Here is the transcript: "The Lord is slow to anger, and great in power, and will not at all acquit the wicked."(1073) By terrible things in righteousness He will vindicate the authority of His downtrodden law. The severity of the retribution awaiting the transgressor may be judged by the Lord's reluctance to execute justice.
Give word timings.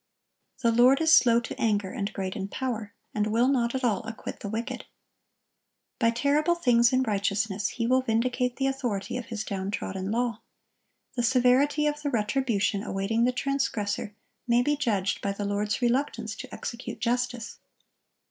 "The 0.63 0.71
Lord 0.71 0.99
is 0.99 1.13
slow 1.13 1.39
to 1.41 1.59
anger, 1.61 1.91
and 1.91 2.11
great 2.11 2.35
in 2.35 2.47
power, 2.47 2.95
and 3.13 3.27
will 3.27 3.47
not 3.47 3.75
at 3.75 3.83
all 3.83 4.01
acquit 4.07 4.39
the 4.39 4.49
wicked."(1073) 4.49 4.85
By 5.99 6.09
terrible 6.09 6.55
things 6.55 6.91
in 6.91 7.03
righteousness 7.03 7.67
He 7.67 7.85
will 7.85 8.01
vindicate 8.01 8.55
the 8.55 8.65
authority 8.65 9.15
of 9.17 9.25
His 9.27 9.43
downtrodden 9.43 10.09
law. 10.09 10.41
The 11.15 11.21
severity 11.21 11.85
of 11.85 12.01
the 12.01 12.09
retribution 12.09 12.81
awaiting 12.81 13.25
the 13.25 13.31
transgressor 13.31 14.15
may 14.47 14.63
be 14.63 14.75
judged 14.75 15.21
by 15.21 15.33
the 15.33 15.45
Lord's 15.45 15.83
reluctance 15.83 16.35
to 16.37 16.51
execute 16.51 16.99
justice. 16.99 17.59